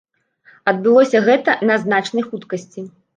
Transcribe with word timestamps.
Адбылося 0.71 1.21
гэта 1.27 1.55
на 1.71 1.75
значнай 1.83 2.25
хуткасці. 2.31 2.87